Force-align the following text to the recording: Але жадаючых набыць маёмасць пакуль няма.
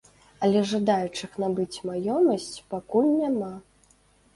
Але 0.47 0.63
жадаючых 0.71 1.31
набыць 1.45 1.83
маёмасць 1.93 2.51
пакуль 2.77 3.15
няма. 3.23 3.57